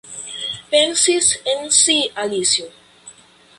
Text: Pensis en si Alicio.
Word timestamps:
Pensis 0.71 1.27
en 1.53 1.69
si 1.71 1.99
Alicio. 2.25 2.67